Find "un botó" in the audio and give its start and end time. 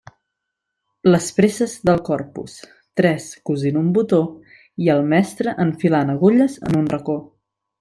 3.83-4.23